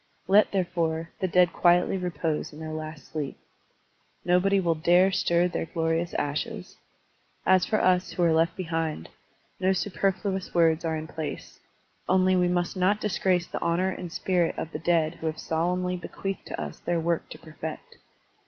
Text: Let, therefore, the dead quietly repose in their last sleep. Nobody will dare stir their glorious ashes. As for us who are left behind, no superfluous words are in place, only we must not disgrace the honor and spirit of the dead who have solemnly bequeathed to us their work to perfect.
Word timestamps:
Let, 0.27 0.51
therefore, 0.51 1.11
the 1.19 1.27
dead 1.27 1.53
quietly 1.53 1.95
repose 1.95 2.51
in 2.51 2.59
their 2.59 2.71
last 2.73 3.11
sleep. 3.11 3.37
Nobody 4.25 4.59
will 4.59 4.73
dare 4.73 5.11
stir 5.11 5.47
their 5.47 5.67
glorious 5.67 6.15
ashes. 6.15 6.75
As 7.45 7.67
for 7.67 7.79
us 7.79 8.11
who 8.13 8.23
are 8.23 8.33
left 8.33 8.57
behind, 8.57 9.09
no 9.59 9.73
superfluous 9.73 10.55
words 10.55 10.83
are 10.83 10.97
in 10.97 11.05
place, 11.05 11.59
only 12.09 12.35
we 12.35 12.47
must 12.47 12.75
not 12.75 12.99
disgrace 12.99 13.45
the 13.45 13.61
honor 13.61 13.91
and 13.91 14.11
spirit 14.11 14.57
of 14.57 14.71
the 14.71 14.79
dead 14.79 15.13
who 15.21 15.27
have 15.27 15.37
solemnly 15.37 15.97
bequeathed 15.97 16.47
to 16.47 16.59
us 16.59 16.79
their 16.79 16.99
work 16.99 17.29
to 17.29 17.37
perfect. 17.37 17.97